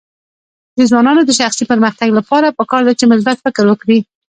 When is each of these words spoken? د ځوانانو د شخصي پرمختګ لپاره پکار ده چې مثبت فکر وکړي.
د 0.77 0.79
ځوانانو 0.89 1.21
د 1.25 1.31
شخصي 1.39 1.63
پرمختګ 1.71 2.09
لپاره 2.19 2.55
پکار 2.59 2.81
ده 2.87 2.93
چې 2.99 3.05
مثبت 3.13 3.37
فکر 3.45 3.63
وکړي. 3.67 3.99